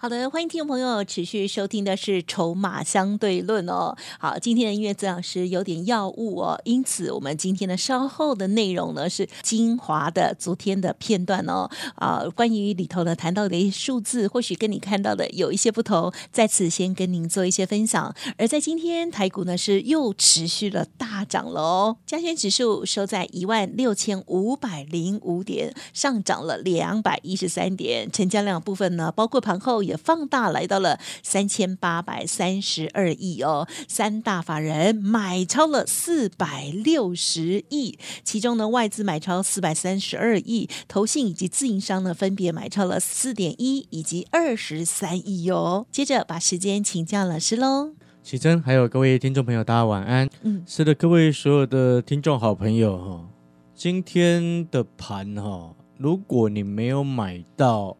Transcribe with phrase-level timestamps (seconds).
[0.00, 3.96] 好的，欢迎听众朋友持续收听的是《筹码相对论》哦。
[4.20, 11.68] 好，今天的音乐自老师有点药物哦，因此我们今天的稍后的内容呢是精华的昨天的片段哦。
[11.96, 18.14] 啊，关于里头呢谈到的一些数字，或许跟你看到的有一些不同，在此先跟您做一些分享。
[18.36, 29.82] 而在今天台股呢是又持续的大涨了哦，加权指数收在一万六千五百零五点，上涨了两百一十三点，成交量部分呢包括盘后。
[29.88, 45.86] 也放大来到了三千八百三十二亿哦，三大法人买超了四百六十亿，其中呢外资买超四百三十二亿，投信以及自营商呢分别买超了四点一以及二十三亿哦。
[45.90, 50.28] 接着把时间请教老师喽，启真还有各位听众朋友，大家晚安。
[50.42, 53.28] 嗯，是的，各位所有的听众好朋友哈，
[53.74, 57.96] 今天的盘哈，如果你没有买到。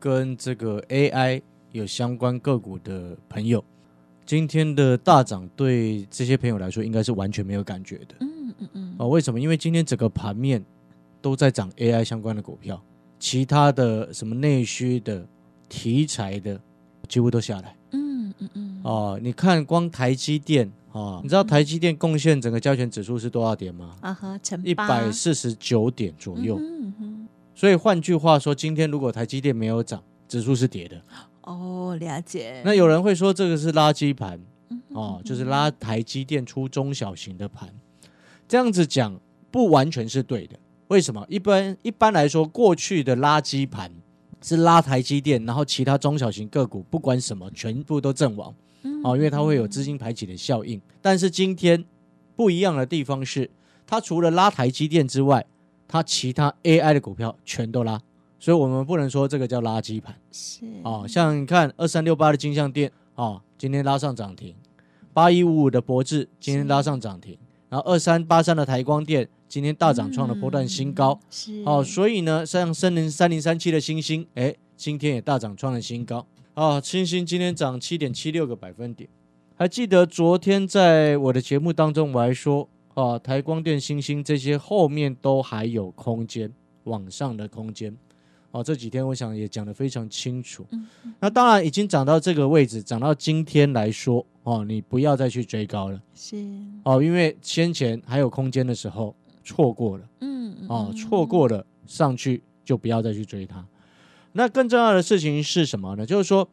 [0.00, 3.62] 跟这个 AI 有相关个股的朋友，
[4.24, 8.14] 今天的大涨对这些朋友来说应该是完全没有感觉的。
[8.20, 8.96] 嗯嗯嗯。
[8.98, 9.38] 啊，为什么？
[9.38, 10.64] 因为今天整个盘面
[11.20, 12.82] 都在涨 AI 相关的股票，
[13.18, 15.24] 其他的什么内需的、
[15.68, 16.58] 题材的
[17.06, 17.76] 几乎都下来。
[17.92, 18.80] 嗯嗯嗯。
[18.82, 23.94] 哦，你看光台积电啊，你知道台积电贡献整个交权指数是多少点吗？
[24.00, 26.58] 啊哈，一百四十九点左右。
[27.60, 30.98] 所以换句话说，今天如果台积电没有涨，指数是跌的。
[31.42, 32.62] 哦，了解。
[32.64, 34.40] 那有人会说这个是垃圾盘，
[34.94, 37.68] 哦，就是拉台积电出中小型的盘。
[38.48, 40.58] 这样子讲不完全是对的。
[40.88, 41.22] 为什么？
[41.28, 43.92] 一般一般来说，过去的垃圾盘
[44.40, 48.54] 是拉台积电，然后其他中小型个股不管什么全部都阵亡。
[49.04, 50.80] 哦，因为它会有资金排挤的效应。
[51.02, 51.84] 但是今天
[52.34, 53.50] 不一样的地方是，
[53.86, 55.44] 它除了拉台积电之外，
[55.90, 58.00] 它其他 AI 的股票全都拉，
[58.38, 60.14] 所以我们不能说这个叫垃圾盘。
[60.30, 64.54] 是哦，像你看二三六八的金像店哦，今天拉上涨停；
[65.12, 67.36] 八一五五的博智今天拉上涨停，
[67.68, 71.18] 然后二三八三的台光电今天大涨创了波段新高。
[71.28, 76.24] 是哦，所以呢，像森林三零三七的星星，哎，今天也大涨创了新高。
[76.54, 79.10] 哦，星星今天涨七点七六个百分点。
[79.56, 82.68] 还记得昨天在我的节目当中，我还说。
[82.94, 86.52] 啊，台光电、星星这些后面都还有空间
[86.84, 87.96] 往上的空间。
[88.50, 90.66] 哦，这几天我想也讲得非常清楚。
[91.20, 96.02] 那当然已经涨到这个位置，涨到今天来说，哦，你不要再去追高了。
[96.14, 96.36] 是
[96.82, 99.14] 哦，因为先前还有空间的时候
[99.44, 100.08] 错过了。
[100.20, 103.64] 嗯哦，错过了上去就不要再去追它。
[104.32, 106.04] 那更重要的事情是什么呢？
[106.04, 106.48] 就是说。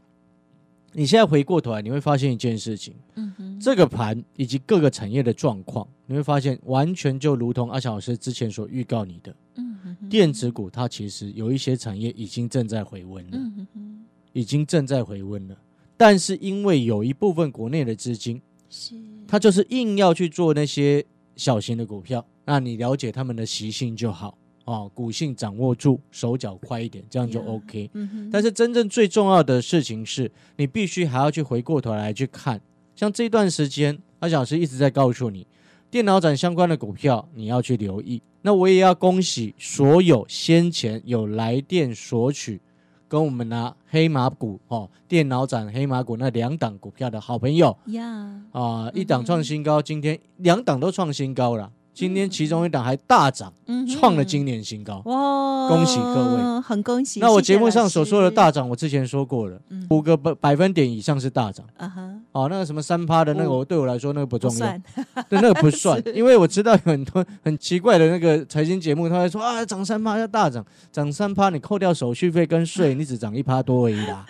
[0.97, 15.55] 你现在回过头来，你会发现一件事情，嗯哼，这个盘以及各个产业的状况，你会发现完全就如同阿强老师之前所预告你的，嗯哼，电子股它其实有一些产业已经正在回温了，嗯哼，已经正在回温了，
[15.95, 18.95] 但是因为有一部分国内的资金，是，
[19.27, 21.05] 它就是硬要去做那些
[21.35, 24.35] 小型的股票，那你了解他们的习性就好。
[24.67, 27.89] 哦，股性掌握住，手脚快一点，这样就 OK。
[28.29, 32.59] 但是真正最重要的事情是，你必须还要去回过头来去看，
[32.93, 35.47] 像这段时间，阿小老师一直在告诉你，
[35.89, 38.21] 电脑展相关的股票你要去留意。
[38.41, 42.59] 那我也要恭喜所有先前有来电索取，
[43.07, 51.71] 跟我们拿黑马股哦，电脑展黑马股那两档股票的好朋友呀，啊，一档创新高，今天两档都创新高了。
[51.97, 53.51] 今天其中一档还大涨，
[53.89, 55.01] 创了今年新高。
[55.05, 55.67] 哇！
[55.67, 57.19] 恭喜各位，很恭喜。
[57.19, 59.59] 那我节目上所说的大涨，我之前说过了，
[59.89, 61.65] 五个百百分点以上是大涨。
[61.75, 62.13] 啊哈。
[62.33, 64.79] 哦，那个什么三趴的那个，我对我来说那个不重要，
[65.27, 74.23] 对 那个不算， 因为我知道有很多很奇怪的那个财经节目，他会说啊涨三趴要大涨，涨三趴你扣掉手续费跟税， 你只涨一趴多而已啦。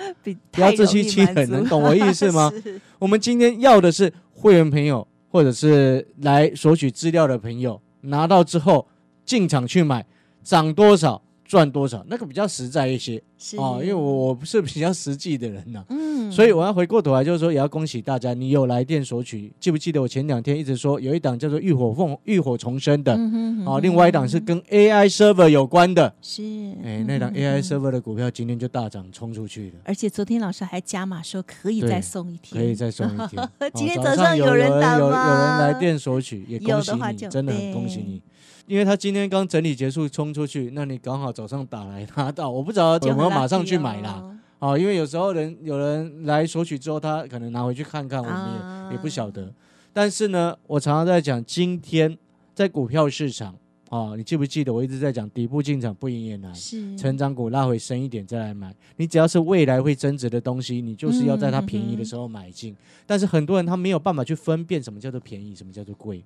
[0.51, 2.49] 不要自欺欺人，能懂我意思吗？
[2.97, 5.05] 我们今天要的是会员朋友。
[5.29, 8.87] 或者是来索取资料的朋友拿到之后
[9.25, 10.05] 进场去买，
[10.43, 13.21] 涨多少赚多少，那个比较实在一些。
[13.37, 13.55] 是。
[13.57, 19.53] 哦，因为我我不是比较实际的人呐、嗯，所以我要回过头来，就是说，也要恭喜大家，你有来电索取。
[19.59, 26.41] 记不记得我前两天一直说，有一档叫做浴火凤浴火重生的，嗯哼哦，另外一档是跟 AI server 有关的，是。
[26.83, 33.41] 哎，那档嗯 AI server 的股票今天就大涨冲出去了，而且昨天老师还加码说可以再送一天，可以再送一天。
[33.59, 38.21] 哦今天早早上有有人打有有人吗来电索取，也恭喜你，的真的很恭喜你。
[38.67, 44.21] 因为他今天刚整理结束冲出去，那你刚好早上打来拿到，我不知道有没有马上去买啦。
[44.21, 44.73] 哦。
[44.73, 49.53] 哦，因为有时候人有人来索取之后，他可能拿回去看看，我们也、啊也不晓得。
[49.93, 52.17] 但是呢，我常常在讲，今天
[52.53, 53.55] 在股票市场
[53.89, 58.75] 啊、你记不记得我一直在讲底部进场不赢也难，是成长股拉回深一点再来买。
[58.97, 62.75] 你只要是未来会增值的东西，你就是要在它便宜的时候买进。
[63.05, 66.23] 但是很多人他没有办法去分辨什么叫做便宜，什么叫做贵。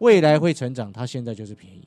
[0.00, 1.80] 未来会成长，它现在就是便宜；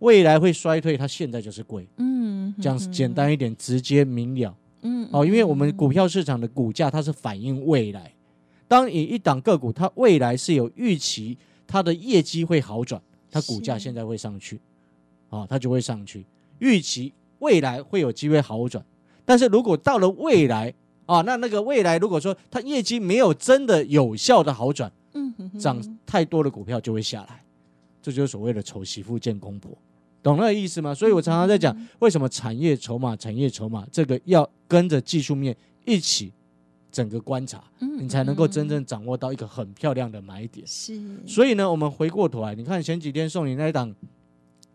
[0.00, 1.88] 未来会衰退，它现在就是贵。
[1.98, 4.56] 嗯，讲嗯简，单一点，直接明了。
[4.82, 8.12] 嗯哦，因为我们股票市场的股价它是反映未来，
[8.66, 14.60] 当你一档个股它未来是有预期，它的业绩会好转，它股价现在会上去，
[15.28, 16.24] 啊、它就会上去。
[16.58, 18.84] 预期未来会有机会好转，
[19.24, 20.72] 但是如果到了未来
[21.06, 27.44] 啊，那那个未来如果说它业绩没有真的有效的好转，嗯哼哼涨太多的股票就会下来，
[28.02, 29.70] 这就是所谓的丑媳妇见公婆，
[30.22, 30.92] 懂那个意思吗？
[30.94, 36.32] 所以我常常在讲，为什么产业筹码、产业筹码这个要跟着技术面一起
[36.90, 40.66] 整个观察，嗯你才能够嗯真正掌握到一个很漂亮的买点。
[40.66, 43.94] 是，所以呢，我们回过头来，你看前几天送你那一档，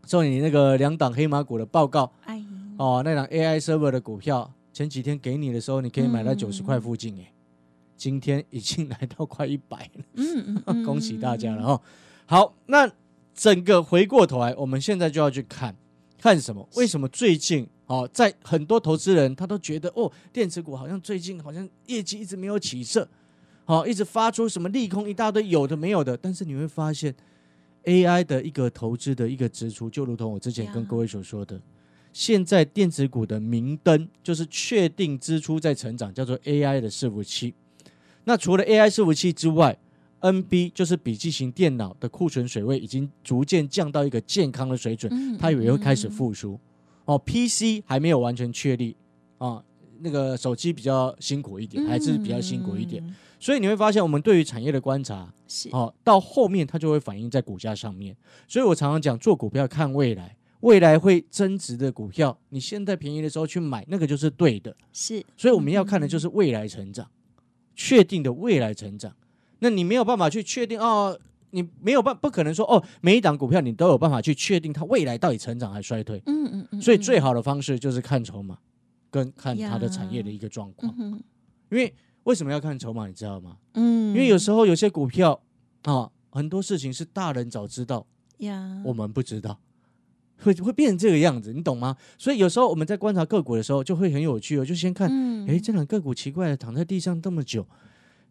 [0.05, 2.43] 送你那个两档黑马股的报告哎，
[2.77, 7.31] 哦，那档 AI server 的股票，前几天给你的时候，你可以买到嗯九十块附近，哎，
[7.95, 10.03] 今天已经来到快一百了。
[10.15, 11.81] 嗯恭喜大家了哈。
[12.25, 12.89] 好，那
[13.33, 15.75] 整个回过头来，我们现在就要去看
[16.19, 16.67] 看什么？
[16.75, 23.07] 为什么最近哦，在很多投资人他都觉得哦，电子股好像最近好像业绩一直没有起色，
[23.65, 26.15] 好、一直发出什么利空一大堆，有的没有的。
[26.17, 27.13] 但是你会发现
[27.83, 31.59] ，AI 的一个投资的一个支出，就如同我之前跟各位所说的。
[32.13, 37.53] 现在电子股的明灯就是确定支出在成长，叫做 AI 的伺服器。
[38.23, 39.77] 那除了 AI 伺服器之外
[40.21, 46.57] ，NB 就是笔记型电脑的库存水位已经逐渐降到一个健康的水准，嗯它也会开始嗯复苏。
[47.05, 48.95] 哦，PC 还没有完全确立
[49.37, 49.63] 啊，
[49.99, 53.03] 那个手机比较辛苦一点，还是比较辛苦一点。
[53.05, 58.15] 嗯所以你会发现，我们对于产业的观察，是，哦，到后面它就会反映在股价上面。
[58.47, 64.73] 所以我常常讲，做股票看未来，未来会增值的股票，你现在便宜的时候去买，那个就是对的。
[64.93, 67.05] 是，所以我们要看的就是未来成长，
[67.75, 69.13] 确定的未来成长。
[69.59, 71.19] 那你没有办法去确定哦，
[71.53, 76.19] 你没有办不可能说哦，每一档股票你都有办法去确定它未来到底成长还是衰退。
[76.25, 78.57] 嗯嗯嗯，所以最好，的方式就是看筹码，
[79.11, 81.21] 跟看它的产业的一个状况嗯。
[81.69, 83.57] 因为为什么要看筹码，你知道吗？
[83.73, 85.39] 嗯，因为有时候有些股票
[85.83, 88.07] 啊，很多事情是大人早知道，
[88.39, 89.59] 呀，我们不知道，
[90.37, 91.97] 会会变成这个样子，你懂吗？
[92.17, 97.67] 所以有时候我们在观察个股的时候，就会很有趣哦，就先看，嗯诶，这两个股奇怪的躺在地上这么久，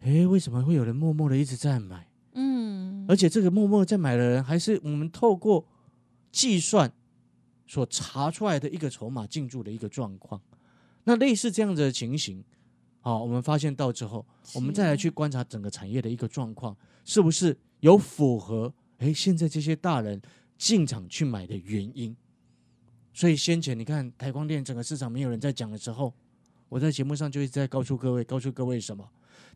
[0.00, 2.08] 诶，为什么会有人默默的一直在买？
[2.34, 5.67] 嗯，而且这个默默在买的人，还是我们透过
[6.31, 6.93] 计算
[7.67, 10.40] 所查出来的一个筹码进驻的一个状况。
[11.05, 12.43] 那类似这样子的情形，
[13.00, 14.25] 好、我们发现到之后，
[14.55, 20.20] 我们再来去观察整个产业的一个状况，是不是有符合哎现在这些大人
[20.56, 22.17] 进场去买的原因？
[23.12, 26.14] 所以先前你看台光电整个市场没有人在讲的时候，
[26.69, 29.06] 我在节目上就一直在告诉各位，告诉各位什么？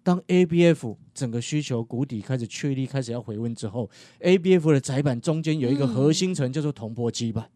[0.02, 3.90] 当 ABF 整个需求谷底开始确立，开始要回温之后
[4.20, 7.48] ，ABF 的窄板中间有一个核心层叫做铜箔基板，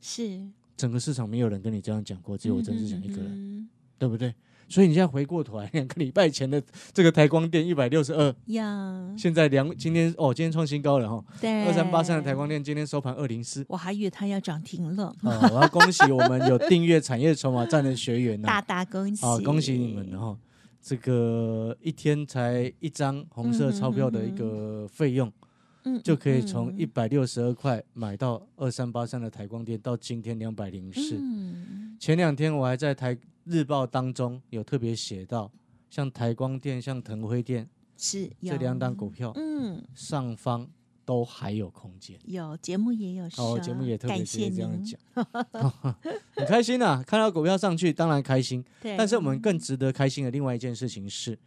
[0.00, 0.40] 是，
[0.76, 4.34] 整个市场没有人跟你这样讲过，只有我曾志祥一个人，人对不对？
[4.68, 6.60] 所以你现在回过头来，两个礼拜前的
[6.92, 13.64] 这个台光电一百六十二，呀，现在两今天哦，今天创新高了哈，对，二三八三的台光电今天收盘二零四。
[13.68, 20.10] 我还以为它要涨停了，哦，我要恭喜我们有订阅产业筹码站的学员呐、 大大恭喜，啊，恭喜你们！
[20.10, 20.36] 然后
[20.86, 25.32] 这个一天才一张红色钞票的一个费用，
[25.82, 31.16] 嗯，就可以嗯从一百六十二块买到二三八三的台光电，到今天两百零四。
[31.18, 31.96] 嗯。
[31.98, 35.50] 前两天我还在台日报当中有特别写到，
[35.90, 40.68] 像台光电、像腾辉电是这有两档股，票嗯，上方
[41.06, 42.18] 都还有空间。
[42.26, 45.00] 有节目也有说，哦，节目也特别直接这样讲，
[46.36, 47.02] 很开心啊！
[47.06, 48.62] 看到股票上去，当然开心。
[48.82, 51.38] 对，但是我们更值得开心的另外一件事情是，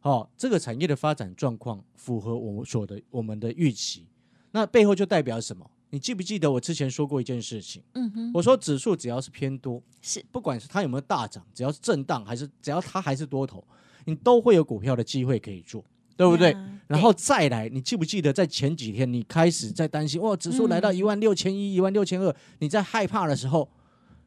[0.00, 4.06] 哦，这个产业的发展状况符合我们所的我们的预期，
[4.52, 5.68] 那背后就代表什么？
[5.90, 7.82] 你记不记得我之前说过一件事情？
[7.92, 13.62] 嗯哼，我说指数只要是偏多，是不管是它有没有大涨，只要是震荡，还是只要它还是多头，
[14.06, 15.84] 你都会有股票的机会可以做，
[16.16, 16.52] 对不对？
[16.52, 23.66] 呀然后再来，你记不记得在前几天你开始在担心，哇，指数来到嗯一万六千一、一万六千二，你在害怕的时候，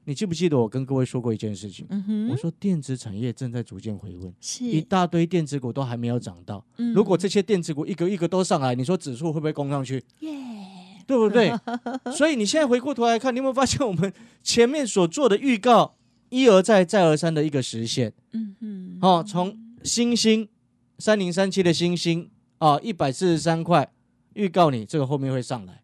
[0.06, 1.86] 你记不记得我跟各位说过一件事情？
[2.32, 6.66] 我说电子产业正在逐渐回温，一，大堆电子股都还没有涨到。
[6.78, 10.04] 嗯如果这些电子股一个一个都上来，你说指数会不会攻上去？
[10.22, 10.32] 耶，
[11.06, 11.54] 对不对？
[12.16, 14.12] 所以你现在回过头来看，你有没有发现我们
[14.42, 15.94] 前面所做的预告
[16.30, 18.12] 一而再再而三的一个实现？
[18.32, 20.48] 嗯哼，哦，从星星
[20.98, 23.92] 三零三七的星星啊，一百四十三块，
[24.34, 25.82] 预告你这个后面会上来。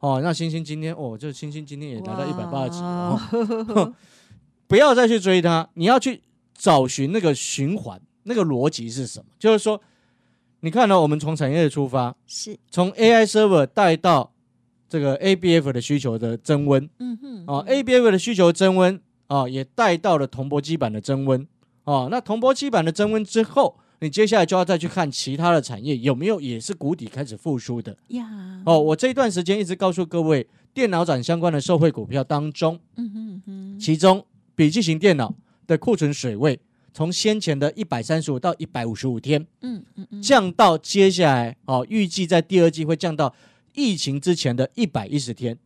[0.00, 3.94] 哦，那星星今天哦，这星星今天也达到一百八十几哦，哼
[4.66, 6.22] 不要再去追它，你要去
[6.54, 9.26] 找寻那个循环，那个逻辑是什么？
[9.38, 9.80] 就是说，
[10.60, 14.32] 你看呢、我们从产业的出发，是，从 AI server 带到
[14.88, 21.46] 这个 ABF 的需求的增温，嗯哼，啊，ABF 的需求增温啊，也带到了铜箔基板的增温
[21.84, 22.08] 啊。
[22.10, 28.26] 那铜箔基板的增温之后，你接下来就要再去看其他的产业有没有也是谷底开始复苏的呀，
[28.66, 28.76] 哦。
[28.76, 30.44] 我这一段时间一直告诉各位，
[30.74, 35.32] 电脑展相关的受惠股票当中，嗯哼嗯哼，其中笔记型电脑
[35.68, 36.58] 的库存水位
[36.92, 43.32] 从先前的一百三十五到一百五十五天，嗯嗯嗯，降到接下来哦，预计在第二季会降到
[43.72, 45.56] 疫情之前的一百一十天。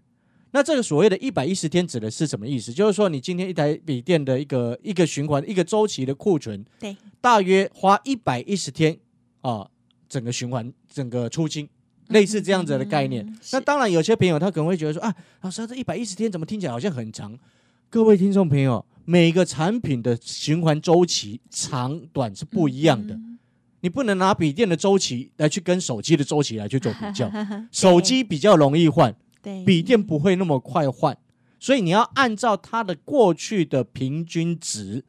[0.53, 2.73] 那这个所谓的一百一十天指的是什么意思？
[2.73, 8.97] 就是说，你今天一台笔电的一个一个循环、一个周期的库存，对，大约花一百一十天
[9.43, 9.69] 啊、
[10.09, 11.69] 整个循环、整个出清，
[12.09, 13.27] 类似这样子的概念。
[13.27, 17.39] 嗯那当然，有些朋友他可能会觉得说啊，老师，这一百一十天怎么听起来好像很长？
[17.91, 23.15] 各位听众朋友，每个产品的循环周期长短是不一样的。
[23.15, 23.39] 嗯
[23.81, 27.31] 你不能拿笔电的周期来去跟手机的周期来去做比较，
[27.71, 29.15] 手机比较容易换，
[29.47, 31.17] 对，笔电不会那么快换，
[31.61, 35.05] 所以你要按照它的过去的平均值，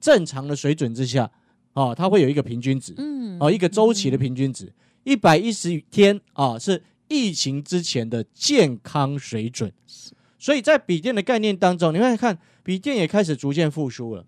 [0.00, 1.28] 正常的水准之下，
[1.72, 4.72] 哦，它会有一个平均值，嗯哦，一个周期的平均值，
[5.02, 9.72] 一百一十天啊、是疫情之前的健康水准，
[10.38, 14.24] 所以在笔电的概念当中，你会看笔电也开始逐渐复苏了，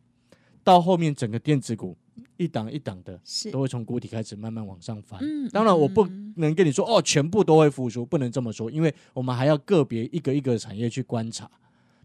[0.64, 1.96] 到后面整个电子股
[2.40, 5.20] 一档一档的是都会从谷底开始慢慢往上翻。
[5.22, 11.50] 嗯当然，我不嗯能跟你说哦，全部都会复苏，不能这么说，因为我们还要个别一个一个产业去观察。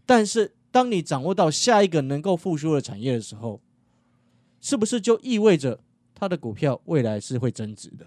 [0.04, 3.60] 但是，当你掌握到下一个能够复苏的产业的时候，
[4.60, 5.80] 是不是就意味着
[6.14, 8.06] 它的股票未来是会增值的？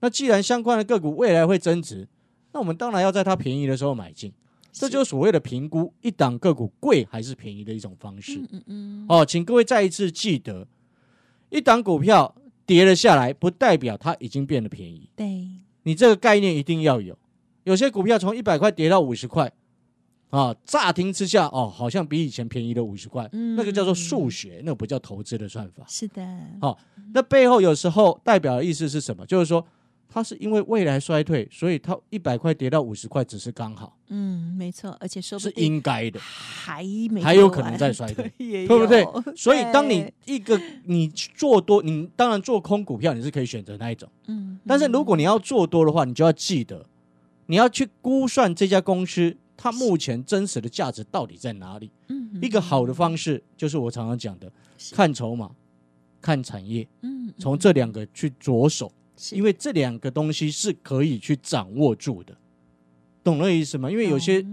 [0.00, 2.08] 那既然相关的个股未来会增值，
[2.52, 4.32] 那我们当然要在它便宜的时候买进。
[4.72, 8.38] 这就是所谓的评估一档个股贵还是便宜的一种方式。
[8.38, 10.66] 嗯嗯嗯，哦，请各位再一次记得，
[11.50, 15.10] 一档股票跌了下来，不代表它已经变得便宜。
[15.14, 15.48] 对，
[15.82, 17.18] 你这个概念一定要有。
[17.64, 19.52] 有些股票从一百块跌到五十块，
[20.30, 25.84] 啊，乍听之下哦，好像比以前便宜了五十块，嗯那个叫做数学，那个不叫投资的算法。
[25.86, 26.24] 是的，
[26.60, 26.78] 好
[27.12, 29.26] 那背后有时候代表的意思是什么？
[29.26, 29.64] 就是说，
[30.12, 36.18] 它是因为未来衰退，所以它一百块跌到五十块，只是刚好，嗯，没错，而且说不是定应该的。
[36.20, 39.06] 还没还有可能再衰退， 也对不对？
[39.36, 44.08] 所以，当你一个你做多，你当然做空股票，你是可以选择那一种。
[44.26, 46.84] 嗯，但是如果你要做多的话，你就要记得，
[47.46, 51.90] 你要去估算这家公司它目前真实的价值到底在哪里。
[52.08, 54.50] 嗯一个好的方式就是我常常讲的，
[54.92, 55.50] 看筹码、
[56.20, 58.90] 看产业，嗯，从这两个去着手，
[59.32, 62.36] 因为为这两个东西是可以去掌握住的。
[63.22, 63.90] 懂那意思吗？
[63.90, 64.44] 因为有些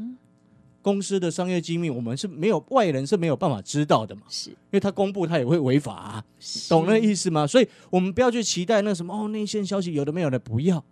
[0.82, 6.26] 公司的商业机密，我们是没有外人是没有办法知道的嘛，是因为他公布他也会违法、啊。
[6.70, 7.46] 懂那意思吗？
[7.46, 10.84] 所以我们不要去期待那什么哦，内线消息有的没有的，不要。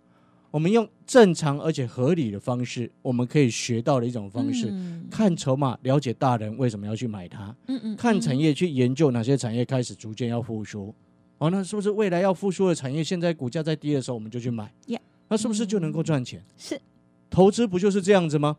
[0.50, 10.94] 我们用正常而且合理的方式，我们可以学到的一种方式，嗯看筹码，了解大人为什么要去买它，嗯嗯，看产业业去研究哪些产业开始逐渐要复苏。
[11.38, 16.42] 哦，那是不是未来要复苏的产业，现在股价在低的时候我们就去买 Yeah 那是不是就能够赚钱？
[16.56, 16.80] 是
[17.28, 18.56] 投资不就是这样子吗？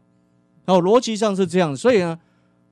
[0.66, 2.20] 哦，逻辑上是这样，所以呢，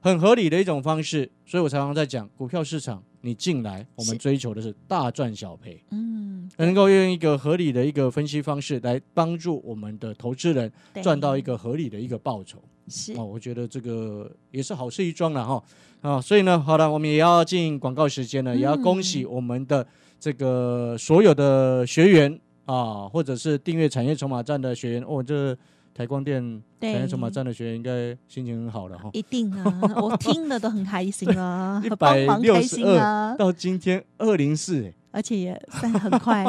[0.01, 1.31] 很合理的一种方式。
[1.45, 10.71] 所以我常常在讲，股票市场你进来，我们追求的是大赚小赔，嗯能够用一个合理的一个分析方式来帮助我们的投资人
[11.01, 12.61] 赚到一个合理的一个报酬。
[12.87, 13.13] 是。
[13.13, 15.63] 哦，我觉得这个也是好事一桩了哈。
[16.01, 19.85] 啊，所以呢，好了，我们也要进广告时间了，也要恭喜嗯我们的
[20.19, 25.57] 这个所有的学员啊，或者是订阅产业筹码站的学员哦，这
[25.95, 29.09] 台光电产业筹码站的学员应该心情很好了哈。
[29.13, 31.81] 一定啊，我听了都很开心啊。
[31.85, 36.43] 一，百六十二到今天二零四，哎，而且也散很快。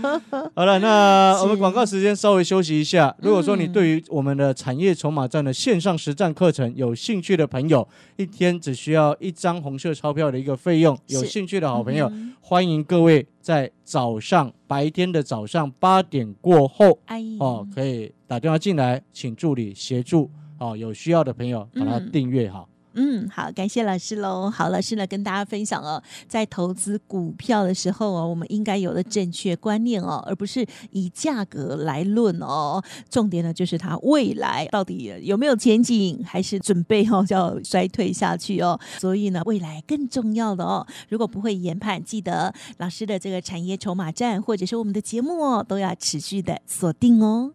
[0.56, 3.14] 好了，那我们广告时间稍微休息一下。
[3.20, 7.86] 如果说你嗯对于我们的产业筹码站的线上实战课程有兴趣的朋友，
[8.16, 22.66] 一天只需要一张红色钞票的一个费用，有兴趣的好朋友，嗯欢迎各位在早上白天的早上八点过后哎，哦，可以打电话进来，请助理协助哦，有需要的朋友把它嗯订阅好。
[22.70, 24.50] 嗯，嗯好，感谢老师喽。
[24.50, 32.82] 好，老师呢跟大家分享哦，在投资股票的时候哦，我们应该有的正确观念哦，而不是以价格来论哦。
[33.08, 38.78] 重点呢就是它未来到底有没有前景，还是准备哦要衰退下去哦。
[38.98, 40.86] 所以呢，未来更重要的哦。
[41.08, 47.52] 如果不会研判，记得老师的这个产业筹码站或者是我们的节目哦，都要持续的锁定哦。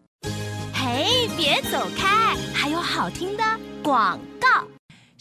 [0.72, 3.42] 嘿，别走开，还有好听的
[3.82, 4.18] 广。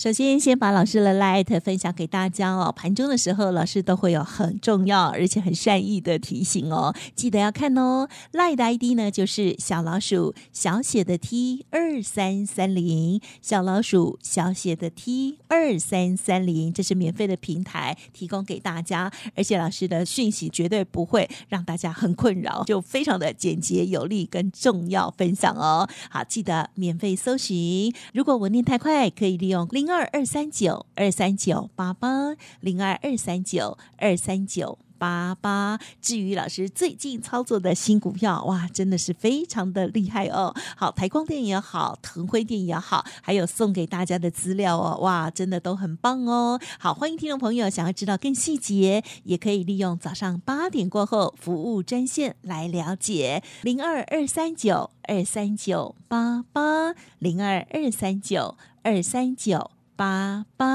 [0.03, 2.73] 首先，先把老师的 Light 分享给大家哦。
[2.75, 8.09] 盘中的时候，老师都会有很重要而且很善意的提醒哦，记得要看哦。
[8.33, 25.87] Light 的 ID 呢就是小老鼠小写的 T 二三三零，小老鼠小写的 T 二三三零，这是免费的平台提供给大家，而且老师的讯息绝对不会让大家很困扰，就非常的简洁有力跟重要分享哦。
[26.09, 27.95] 好，记得免费搜寻。
[28.13, 34.79] 如果我念太快，可以利用零二二三九二三九八八零二二三九二三九。
[34.99, 35.77] 八八。
[36.01, 40.55] 至于老师最近操作的新股票，哇，真的是非常的厉害哦！
[40.77, 46.57] 好，台光电也好，腾辉电也好，还有送给大家的资料哦，哇，真的都很棒哦！
[46.79, 60.65] 好，欢迎听众朋友想要知道更细节，也可以利用早上八点过后服务专线来了解零二二三九二三九八八零二二三九二三九八八。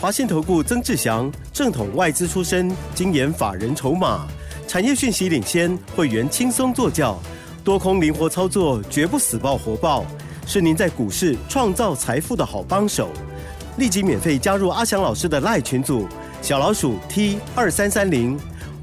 [0.00, 4.26] 华信投顾曾志祥，正统外资出身，精研法人筹码，
[4.68, 7.18] 产业讯息领先，会员轻松做教，
[7.64, 10.04] 多空灵活操作，绝不死爆活爆，
[10.46, 13.10] 是您在股市创造财富的好帮手。
[13.78, 16.06] 立即免费加入阿翔老师的赖群组，
[16.40, 18.38] 小老鼠 T 二三三零，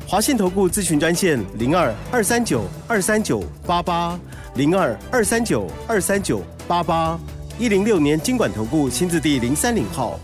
[0.08, 4.20] 华信投顾咨询专线零二二三九二三九八八
[4.56, 7.20] 零二二三九二三九八八
[7.60, 10.20] 一零六年经管投顾新字第零三零号。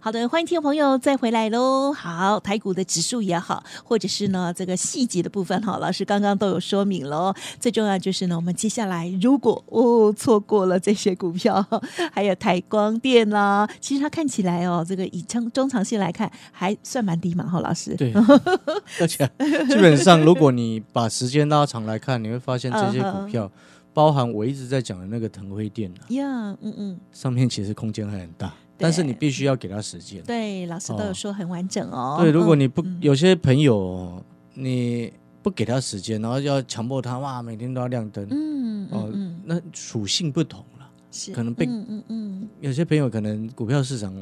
[0.00, 1.92] 好的，欢迎听众朋友再回来喽。
[1.92, 7.36] 好，台股的指数也好，或者是呢这个细节的部分哈，老师刚刚都有说明了哦。
[7.60, 11.64] 最重要就是呢，我们接下来如果哦错过了这些股票，
[12.10, 17.94] 还有台光电啦，其实它看起来哦，这个以中中长线来看还算蛮低嘛，哈，老师。
[17.94, 18.12] 对，
[18.98, 19.30] 而且
[19.68, 23.48] 基本上，如果你把时间拉长来看，你会发现这些股票，
[23.94, 30.22] 包含我一直在讲的那个腾辉电啊，呀，嗯嗯，上面其实空间还很大，但是你必须要给他时间。
[30.22, 32.18] 对，老师都有哦说很完整哦。
[32.20, 34.22] 对，如果你不嗯有些朋友，
[34.54, 40.88] 你不给他时间，然后要强迫他哇，每天都要亮灯，嗯嗯哦嗯，那属性不同了。
[41.10, 42.48] 是可能被嗯嗯嗯。
[42.60, 44.14] 有些朋友可能股票市场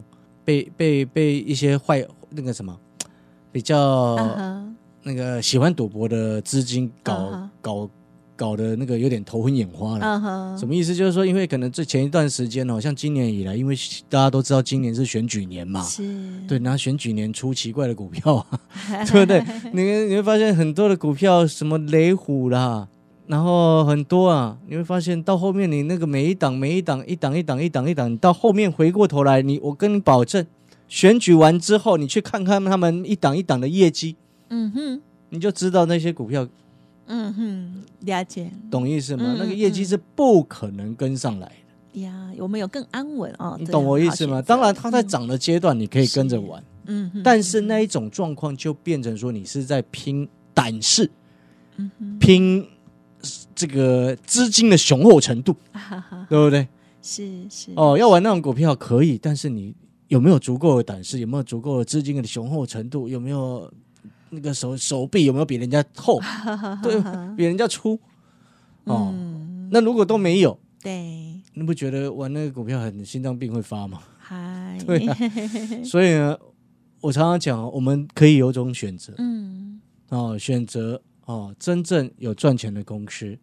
[0.44, 2.76] 被被被一些坏那个什么
[3.52, 4.16] 比较
[5.02, 7.88] 那个喜欢赌博的资金搞、搞
[8.40, 10.56] 搞得那个有点头昏眼花了。
[10.58, 10.94] 什么意思？
[10.94, 13.76] 就是说，因为可能这前一段时间哦，像今年以来，因为
[14.08, 16.02] 大家都知道今年是选举年嘛，是，
[16.48, 18.46] 对，然后选举年出奇怪的股票啊，
[19.04, 19.44] 对不对？
[19.74, 22.88] 你你会发现很多的股票，什么雷虎啦，
[23.26, 30.46] 然后很多啊，你会发现到后面你那个每一档每一档一档一档一档一档，你到后面回过头来，你我跟你保证，
[30.88, 34.16] 选举完之后，你去看看他们一档一档的业绩，
[34.48, 35.02] 嗯哼。
[35.32, 36.44] 你就知道那些股票
[37.12, 39.24] 嗯哼，了解懂意思吗？
[39.26, 41.50] 嗯那个业绩是不可能跟上来
[41.92, 44.40] 的，呀，我们有更安稳哦，你懂我意思吗？
[44.40, 51.10] 当然，它在涨的阶段你可以跟着玩，嗯哼，但是那一种状况就变成说你是在拼胆识。
[51.76, 52.66] 嗯哼，拼
[53.54, 56.68] 这个资金的雄厚程度，哈哈哈，对不对？
[57.02, 59.74] 是是哦，要玩那种股票可以，但是你
[60.08, 61.18] 有没有足够的胆识？
[61.18, 63.08] 有没有足够的资金的雄厚程度？
[63.08, 63.72] 有没有
[64.30, 66.20] 那个手手臂有没有比人家厚？
[66.82, 67.00] 对，
[67.36, 67.98] 比人家粗？
[68.84, 74.02] 哦，嗯，那如果都没有，对，你不觉得玩那个股票很心脏病会发吗？
[74.18, 75.16] 嗨，对啊
[75.84, 76.36] 所以呢，
[77.00, 83.38] 我常常讲，我们可以有种选择嗯哦，选择哦，真正有赚钱的公司，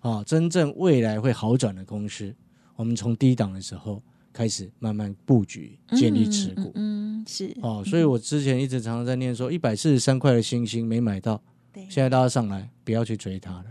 [0.00, 2.34] 啊、真正未来会好转的公司，
[2.74, 4.02] 我们从低档的时候
[4.36, 6.70] 开始慢慢布局，建立持股。
[6.74, 11.40] 嗯，嗯是哦，所以我之前一直常常在念说，一百四十三块的星星没买到，
[11.72, 13.64] 对，现在大家上来不要去追它了。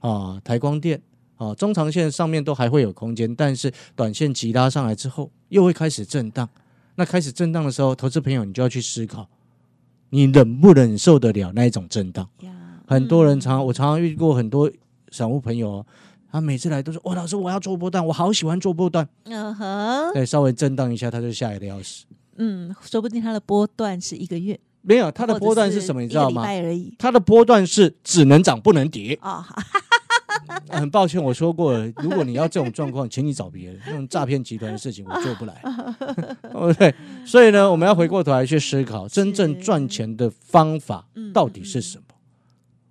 [0.00, 1.00] 啊，台光电
[1.36, 6.48] 啊，中长线上面都还会有空间，但是短线急拉上来之后，又会开始震荡。
[6.96, 9.28] 那开始震荡的时候，投资朋友你就要去思考，
[10.10, 12.28] 你忍不忍受得了那一种震荡？
[12.40, 12.50] 呀，
[12.88, 14.68] 很多人常我常常遇过很多
[15.10, 15.86] 散户朋友哦，
[16.32, 19.06] 他每次来都说：“哦，老师，我要做波段，我好喜欢做波段。
[19.24, 22.06] 嗯哼，对，稍微震荡一下，他就吓得要死。
[22.36, 26.00] 嗯，说不定他的波段是一个月，没有，他的波段是什么？
[26.00, 26.42] 你知道吗。
[26.98, 29.18] 他的波段是只能涨不能跌。
[29.20, 29.44] 哦，
[30.70, 33.78] 很抱歉，我说过了，如果你要这种状况，请你找别人。
[33.84, 35.60] 那种诈骗集团的事情我做不来，
[36.40, 36.94] 对不对？
[37.26, 42.04] 所以呢，我们要回过头来去思考，真正赚钱的方法到底是什么？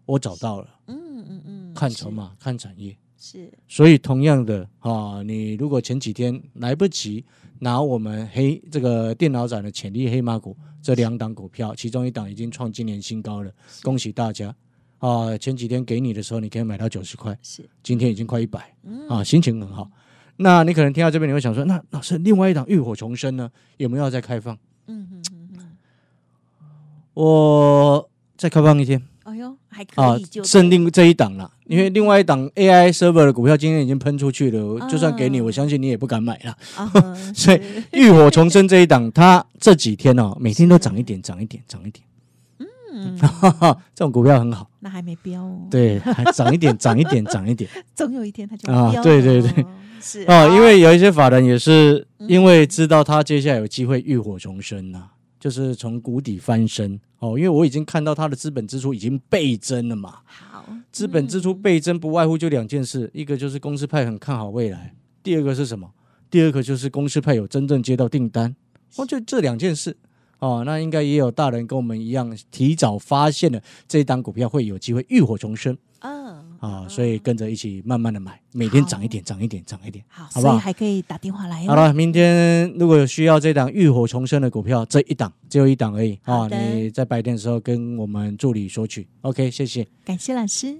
[0.05, 2.95] 我找到了，嗯嗯嗯，看筹码，看产业。
[3.23, 7.23] 是所以同样的啊，你如果前几天来不及
[7.59, 13.51] 拿我们黑这个电脑展的潜力黑马股这两档股票，其中一档已经创今年新高了，
[13.83, 14.53] 恭喜大家
[14.97, 15.37] 啊！
[15.37, 19.91] 前几天给你的时候，你可以买到九十块，是，今天已经快一百嗯啊，心情很好。
[20.37, 24.57] 那你可能听到这边，你会想说，那老师另外一档浴火重生呢，有没有要再开放？
[24.87, 25.77] 嗯嗯
[27.13, 28.99] 我再开放一天
[29.71, 36.55] 还啊可以就，剩另这一档了，因为另外一档 AI server 的股票今天已经喷出去了，就算给你，啊我相信你也不敢买了。
[37.33, 37.61] 所以
[37.93, 42.05] 浴火重生这一档，它这几天哦， 每天都涨一点，涨一点，涨一点，
[42.93, 47.69] 嗯，哈哈，这种股票很好，那还没标哦，，对，还涨一点， 涨一点，涨一点。
[47.95, 49.63] 总有一天它就啊标对对对。
[49.63, 49.69] 了，
[50.01, 55.03] 是哦，因好为有一些法人也是因为知道他接下来有机会浴火重生呐、
[55.39, 60.65] 就是从谷底翻身哦，因为我已经看到他的资本支出已经倍增了嘛，好。
[60.91, 65.91] 资本支出倍增不外乎就两件事，一个就是公司派很看好未来，第二个是什么？
[66.29, 68.55] 第二个就是公司派有真正接到订单，
[68.95, 69.95] 哦，就这两件事。
[70.39, 75.77] 哦，那应该也有大人跟我们一样提早发现了这一档股票会有机会浴火重生。
[75.99, 76.20] 嗯
[76.61, 81.69] 啊，所以跟着一起慢慢的买，每天涨一点，涨一点，涨一点，好，好不好所以还可以打电话来哦。
[81.69, 89.87] 好了，明天如果有需要这档浴火重生的股票，这一档只有一档而已啊，你在白天的时候跟我们助理索取，OK，谢谢。
[90.05, 90.77] 感谢老师。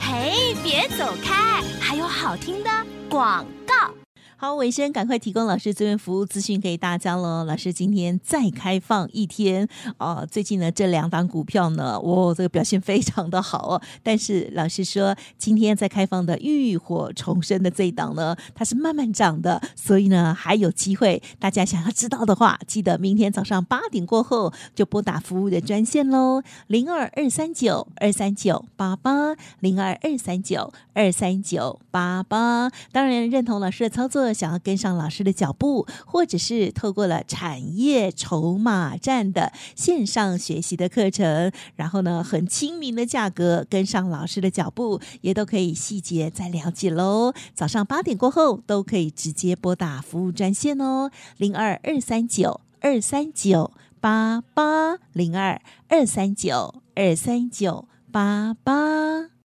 [0.00, 2.70] 嘿，别走开，还有好听的
[3.10, 4.01] 广告。
[4.44, 7.44] 好，尾声赶快提供老师这边服务资讯给大家喽。
[7.44, 13.82] 老师今天再开放一天哦、最近呢这两档股票呢，哇，这个表现非常的好哦。
[14.02, 21.22] 但是老师说，今天在开放的浴火重生的这一档呢，它是慢慢涨的，所以呢还有机会。
[21.38, 32.68] 大家想要知道的话，记得明天早上八点过后就拨打服务的专线喽，零二二三九二三九八八零二二三九二三九八八。
[32.90, 47.32] 当然，认同老师的操作，想要跟上老师的脚步，或者是透过了产业筹码站的线上学习的课程，然后呢，很亲民的价格跟上老师的脚步，也都可以细节再了解喽。
[47.54, 59.41] 早上八点过后都可以直接拨打服务专线哦，零二二三九二三九八八零二二三九二三九八八。